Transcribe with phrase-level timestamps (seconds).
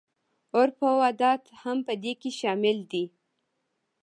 [0.55, 3.03] عرف او عادت هم په دې کې شامل دي.